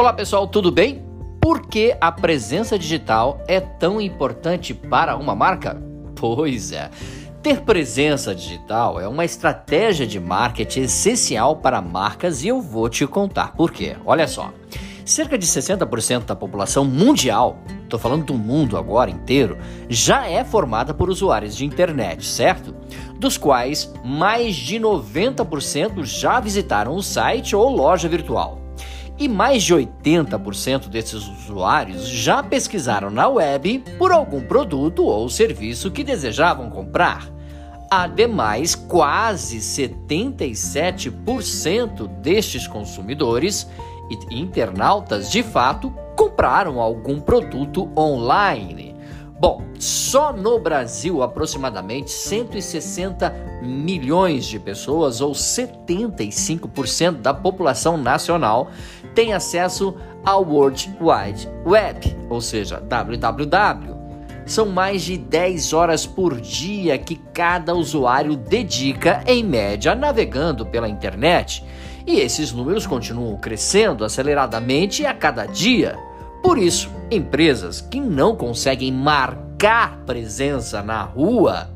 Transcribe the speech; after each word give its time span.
Olá 0.00 0.14
pessoal, 0.14 0.46
tudo 0.46 0.70
bem? 0.70 1.04
Por 1.42 1.66
que 1.66 1.94
a 2.00 2.10
presença 2.10 2.78
digital 2.78 3.38
é 3.46 3.60
tão 3.60 4.00
importante 4.00 4.72
para 4.72 5.14
uma 5.14 5.34
marca? 5.34 5.78
Pois 6.16 6.72
é. 6.72 6.90
Ter 7.42 7.60
presença 7.60 8.34
digital 8.34 8.98
é 8.98 9.06
uma 9.06 9.26
estratégia 9.26 10.06
de 10.06 10.18
marketing 10.18 10.84
essencial 10.84 11.56
para 11.56 11.82
marcas 11.82 12.42
e 12.42 12.48
eu 12.48 12.62
vou 12.62 12.88
te 12.88 13.06
contar 13.06 13.52
por 13.52 13.70
quê. 13.70 13.94
Olha 14.06 14.26
só. 14.26 14.50
Cerca 15.04 15.36
de 15.36 15.46
60% 15.46 16.24
da 16.24 16.34
população 16.34 16.82
mundial, 16.86 17.58
estou 17.82 18.00
falando 18.00 18.24
do 18.24 18.34
mundo 18.34 18.78
agora 18.78 19.10
inteiro, 19.10 19.58
já 19.86 20.26
é 20.26 20.42
formada 20.42 20.94
por 20.94 21.10
usuários 21.10 21.54
de 21.54 21.66
internet, 21.66 22.24
certo? 22.24 22.74
Dos 23.18 23.36
quais 23.36 23.92
mais 24.02 24.56
de 24.56 24.80
90% 24.80 26.04
já 26.04 26.40
visitaram 26.40 26.96
o 26.96 27.02
site 27.02 27.54
ou 27.54 27.68
loja 27.68 28.08
virtual. 28.08 28.59
E 29.20 29.28
mais 29.28 29.62
de 29.62 29.72
80% 29.74 30.88
desses 30.88 31.28
usuários 31.28 32.08
já 32.08 32.42
pesquisaram 32.42 33.10
na 33.10 33.28
web 33.28 33.84
por 33.98 34.12
algum 34.12 34.40
produto 34.40 35.04
ou 35.04 35.28
serviço 35.28 35.90
que 35.90 36.02
desejavam 36.02 36.70
comprar. 36.70 37.28
Ademais, 37.90 38.74
quase 38.74 39.58
77% 39.58 42.08
destes 42.22 42.66
consumidores 42.66 43.68
e 44.10 44.40
internautas 44.40 45.30
de 45.30 45.42
fato 45.42 45.94
compraram 46.16 46.80
algum 46.80 47.20
produto 47.20 47.90
online. 47.94 48.79
Bom, 49.40 49.62
só 49.78 50.34
no 50.34 50.58
Brasil, 50.58 51.22
aproximadamente 51.22 52.10
160 52.10 53.62
milhões 53.62 54.44
de 54.44 54.58
pessoas, 54.58 55.22
ou 55.22 55.32
75% 55.32 57.22
da 57.22 57.32
população 57.32 57.96
nacional, 57.96 58.70
tem 59.14 59.32
acesso 59.32 59.96
ao 60.26 60.44
World 60.44 60.94
Wide 61.00 61.48
Web, 61.64 62.14
ou 62.28 62.42
seja, 62.42 62.80
www. 62.80 63.98
São 64.44 64.66
mais 64.66 65.00
de 65.00 65.16
10 65.16 65.72
horas 65.72 66.04
por 66.04 66.38
dia 66.38 66.98
que 66.98 67.16
cada 67.32 67.74
usuário 67.74 68.36
dedica, 68.36 69.22
em 69.26 69.42
média, 69.42 69.94
navegando 69.94 70.66
pela 70.66 70.86
internet. 70.86 71.64
E 72.06 72.20
esses 72.20 72.52
números 72.52 72.86
continuam 72.86 73.38
crescendo 73.38 74.04
aceleradamente 74.04 75.06
a 75.06 75.14
cada 75.14 75.46
dia. 75.46 76.09
Por 76.42 76.58
isso, 76.58 76.90
empresas 77.10 77.80
que 77.80 78.00
não 78.00 78.34
conseguem 78.34 78.90
marcar 78.90 79.98
presença 80.06 80.82
na 80.82 81.02
rua 81.02 81.70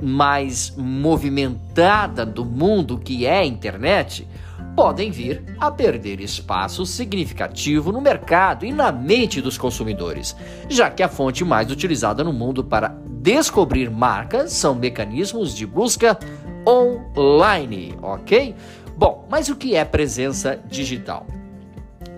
mais 0.00 0.72
movimentada 0.76 2.24
do 2.24 2.44
mundo 2.44 2.98
que 2.98 3.26
é 3.26 3.40
a 3.40 3.44
internet 3.44 4.26
podem 4.74 5.10
vir 5.10 5.42
a 5.58 5.70
perder 5.70 6.20
espaço 6.20 6.86
significativo 6.86 7.92
no 7.92 8.00
mercado 8.00 8.64
e 8.64 8.72
na 8.72 8.90
mente 8.90 9.40
dos 9.40 9.58
consumidores, 9.58 10.34
já 10.68 10.88
que 10.88 11.02
a 11.02 11.08
fonte 11.08 11.44
mais 11.44 11.70
utilizada 11.70 12.24
no 12.24 12.32
mundo 12.32 12.64
para 12.64 12.96
descobrir 13.20 13.90
marcas 13.90 14.52
são 14.52 14.74
mecanismos 14.74 15.54
de 15.54 15.66
busca 15.66 16.18
online, 16.66 17.94
ok? 18.00 18.54
Bom, 18.96 19.26
mas 19.28 19.48
o 19.48 19.56
que 19.56 19.74
é 19.74 19.84
presença 19.84 20.58
digital? 20.68 21.26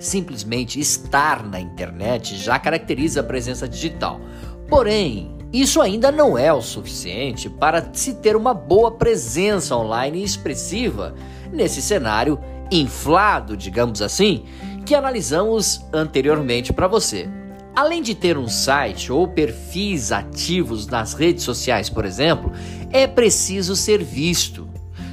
Simplesmente 0.03 0.81
estar 0.81 1.47
na 1.47 1.61
internet 1.61 2.37
já 2.37 2.59
caracteriza 2.59 3.21
a 3.21 3.23
presença 3.23 3.69
digital. 3.69 4.21
Porém, 4.69 5.31
isso 5.53 5.81
ainda 5.81 6.11
não 6.11 6.37
é 6.37 6.53
o 6.53 6.61
suficiente 6.61 7.49
para 7.49 7.89
se 7.93 8.15
ter 8.15 8.35
uma 8.35 8.53
boa 8.53 8.91
presença 8.91 9.77
online 9.77 10.25
expressiva 10.25 11.15
nesse 11.53 11.81
cenário 11.81 12.37
inflado, 12.69 13.57
digamos 13.57 14.03
assim, 14.03 14.43
que 14.85 14.93
analisamos 14.93 15.87
anteriormente 15.93 16.73
para 16.73 16.89
você. 16.89 17.29
Além 17.73 18.03
de 18.03 18.17
ter 18.17 18.37
um 18.37 18.49
site 18.49 19.13
ou 19.13 19.29
perfis 19.29 20.11
ativos 20.11 20.89
nas 20.89 21.15
redes 21.15 21.45
sociais, 21.45 21.89
por 21.89 22.05
exemplo, 22.05 22.51
é 22.91 23.07
preciso 23.07 23.77
ser 23.77 24.03
visto. 24.03 24.72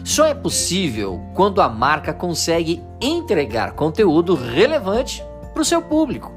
Só 0.09 0.25
é 0.25 0.33
possível 0.33 1.21
quando 1.35 1.61
a 1.61 1.69
marca 1.69 2.11
consegue 2.11 2.81
entregar 2.99 3.73
conteúdo 3.73 4.33
relevante 4.33 5.23
para 5.53 5.61
o 5.61 5.65
seu 5.65 5.83
público. 5.83 6.33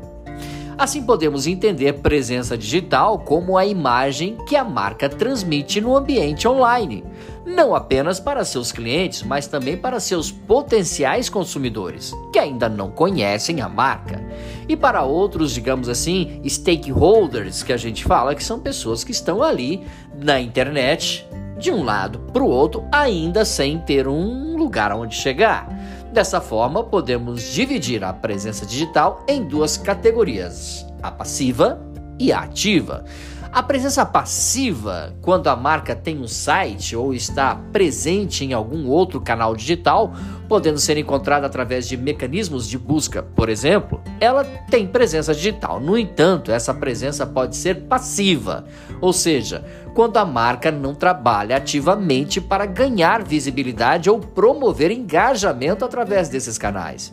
Assim 0.77 1.03
podemos 1.03 1.47
entender 1.47 1.95
presença 1.95 2.57
digital 2.57 3.21
como 3.21 3.57
a 3.57 3.65
imagem 3.65 4.37
que 4.47 4.57
a 4.57 4.63
marca 4.63 5.09
transmite 5.09 5.81
no 5.81 5.97
ambiente 5.97 6.47
online, 6.47 7.03
não 7.47 7.75
apenas 7.75 8.21
para 8.21 8.45
seus 8.45 8.71
clientes, 8.71 9.23
mas 9.23 9.47
também 9.47 9.75
para 9.75 10.01
seus 10.01 10.31
potenciais 10.31 11.31
consumidores, 11.31 12.13
que 12.31 12.39
ainda 12.39 12.69
não 12.69 12.91
conhecem 12.91 13.63
a 13.63 13.71
marca, 13.71 14.23
e 14.69 14.77
para 14.77 15.03
outros, 15.03 15.51
digamos 15.51 15.89
assim, 15.89 16.43
stakeholders 16.47 17.63
que 17.63 17.73
a 17.73 17.79
gente 17.79 18.05
fala, 18.05 18.35
que 18.35 18.45
são 18.45 18.61
pessoas 18.61 19.03
que 19.03 19.13
estão 19.13 19.43
ali 19.43 19.83
na 20.15 20.39
internet 20.39 21.27
de 21.63 21.71
um 21.71 21.85
lado 21.85 22.19
para 22.33 22.43
o 22.43 22.49
outro, 22.49 22.85
ainda 22.91 23.45
sem 23.45 23.79
ter 23.79 24.09
um 24.09 24.57
lugar 24.57 24.93
onde 24.93 25.15
chegar. 25.15 25.69
Dessa 26.13 26.41
forma, 26.41 26.83
podemos 26.83 27.41
dividir 27.53 28.03
a 28.03 28.13
presença 28.13 28.67
digital 28.67 29.25
em 29.29 29.45
duas 29.45 29.77
categorias: 29.77 30.85
a 31.01 31.11
passiva 31.11 31.81
e 32.19 32.33
a 32.33 32.41
ativa. 32.41 33.05
A 33.53 33.63
presença 33.63 34.07
passiva, 34.07 35.15
quando 35.21 35.49
a 35.49 35.55
marca 35.55 35.95
tem 35.95 36.19
um 36.19 36.27
site 36.27 36.97
ou 36.97 37.13
está 37.13 37.55
presente 37.71 38.47
em 38.47 38.55
algum 38.55 38.89
outro 38.89 39.21
canal 39.21 39.55
digital, 39.55 40.15
podendo 40.49 40.79
ser 40.79 40.97
encontrada 40.97 41.47
através 41.47 41.87
de 41.87 41.95
mecanismos 41.95 42.67
de 42.67 42.79
busca, 42.79 43.23
por 43.23 43.51
exemplo, 43.51 44.01
ela 44.19 44.43
tem 44.43 44.87
presença 44.87 45.35
digital. 45.35 45.81
No 45.81 45.99
entanto, 45.99 46.51
essa 46.51 46.73
presença 46.73 47.27
pode 47.27 47.55
ser 47.55 47.83
passiva, 47.83 48.65
ou 49.03 49.13
seja, 49.13 49.63
quando 49.95 50.17
a 50.17 50.25
marca 50.25 50.71
não 50.71 50.95
trabalha 50.95 51.59
ativamente 51.59 52.41
para 52.41 52.65
ganhar 52.65 53.23
visibilidade 53.23 54.09
ou 54.09 54.19
promover 54.19 54.91
engajamento 54.91 55.85
através 55.85 56.31
desses 56.31 56.57
canais. 56.57 57.13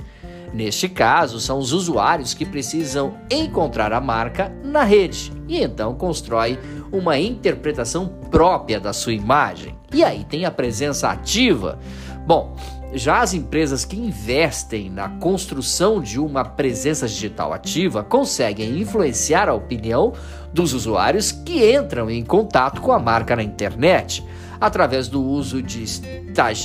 Neste 0.53 0.89
caso, 0.89 1.39
são 1.39 1.59
os 1.59 1.71
usuários 1.71 2.33
que 2.33 2.45
precisam 2.45 3.17
encontrar 3.29 3.93
a 3.93 4.01
marca 4.01 4.51
na 4.63 4.83
rede 4.83 5.31
e 5.47 5.61
então 5.61 5.95
constrói 5.95 6.59
uma 6.91 7.17
interpretação 7.17 8.07
própria 8.29 8.79
da 8.79 8.93
sua 8.93 9.13
imagem. 9.13 9.75
E 9.93 10.03
aí 10.03 10.23
tem 10.23 10.45
a 10.45 10.51
presença 10.51 11.09
ativa. 11.09 11.79
Bom, 12.25 12.55
já 12.93 13.21
as 13.21 13.33
empresas 13.33 13.85
que 13.85 13.95
investem 13.95 14.89
na 14.89 15.09
construção 15.09 16.01
de 16.01 16.19
uma 16.19 16.43
presença 16.43 17.07
digital 17.07 17.53
ativa 17.53 18.03
conseguem 18.03 18.79
influenciar 18.79 19.47
a 19.47 19.53
opinião 19.53 20.13
dos 20.51 20.73
usuários 20.73 21.31
que 21.31 21.71
entram 21.71 22.09
em 22.09 22.23
contato 22.23 22.81
com 22.81 22.91
a 22.91 22.99
marca 22.99 23.35
na 23.35 23.43
internet 23.43 24.25
através 24.59 25.07
do 25.07 25.23
uso 25.23 25.61
de 25.61 25.83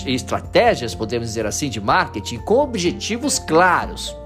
estratégias, 0.07 0.95
podemos 0.95 1.29
dizer 1.29 1.47
assim, 1.47 1.69
de 1.69 1.81
marketing 1.81 2.39
com 2.39 2.57
objetivos 2.57 3.39
claros. 3.39 4.17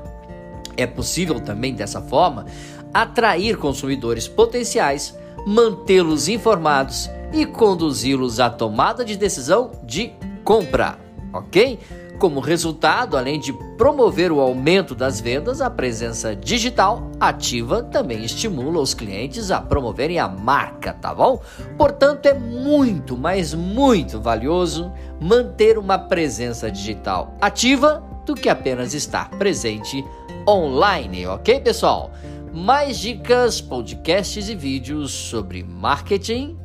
É 0.77 0.87
possível 0.87 1.41
também 1.41 1.75
dessa 1.75 2.01
forma 2.01 2.47
atrair 2.95 3.56
consumidores 3.56 4.27
potenciais, 4.27 5.17
mantê-los 5.47 6.29
informados 6.29 7.11
e 7.33 7.45
conduzi-los 7.45 8.41
à 8.41 8.49
tomada 8.49 9.05
de 9.05 9.17
decisão 9.17 9.73
de 9.85 10.12
compra, 10.43 10.99
ok? 11.33 11.79
Como 12.19 12.41
resultado, 12.41 13.17
além 13.17 13.39
de 13.39 13.53
promover 13.53 14.33
o 14.33 14.41
aumento 14.41 14.93
das 14.93 15.21
vendas, 15.21 15.61
a 15.61 15.71
presença 15.71 16.34
digital 16.34 17.12
ativa 17.21 17.81
também 17.83 18.25
estimula 18.25 18.81
os 18.81 18.93
clientes 18.93 19.53
a 19.53 19.61
promoverem 19.61 20.19
a 20.19 20.27
marca, 20.27 20.93
tá 20.93 21.15
bom? 21.15 21.41
Portanto, 21.77 22.27
é 22.27 22.34
muito, 22.34 23.17
mas 23.17 23.55
muito 23.55 24.21
valioso 24.21 24.93
manter 25.21 25.79
uma 25.79 25.97
presença 25.97 26.69
digital 26.69 27.37
ativa 27.41 28.03
do 28.26 28.35
que 28.35 28.49
apenas 28.49 28.94
estar 28.94 29.31
presente 29.31 30.05
online, 30.47 31.25
ok, 31.29 31.61
pessoal? 31.61 32.11
Mais 32.53 32.99
dicas, 32.99 33.61
podcasts 33.61 34.49
e 34.49 34.56
vídeos 34.56 35.12
sobre 35.12 35.62
marketing 35.62 36.59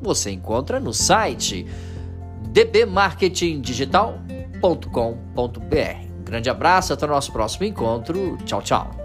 você 0.00 0.30
encontra 0.30 0.80
no 0.80 0.94
site 0.94 1.66
dbmarketingdigital.com.br. 2.52 4.39
Um 6.20 6.24
grande 6.24 6.50
abraço, 6.50 6.92
até 6.92 7.06
o 7.06 7.08
nosso 7.08 7.32
próximo 7.32 7.64
encontro. 7.64 8.36
Tchau, 8.44 8.62
tchau. 8.62 8.99